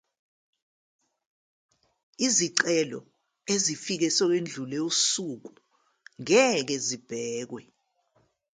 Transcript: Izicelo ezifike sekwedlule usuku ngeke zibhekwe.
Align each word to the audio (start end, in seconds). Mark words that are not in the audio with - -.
Izicelo 2.25 2.99
ezifike 3.53 4.07
sekwedlule 4.15 4.77
usuku 4.89 5.51
ngeke 6.21 6.75
zibhekwe. 6.85 7.61